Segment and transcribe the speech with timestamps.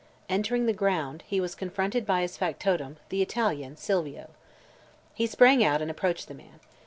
[0.29, 4.31] Entering the ground, he was confronted by his factotum, the Italian, Silvio.
[5.13, 6.59] He sprang out and approached the man.